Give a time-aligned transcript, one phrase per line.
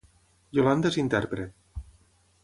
[0.59, 1.83] Yolanda és intèrpret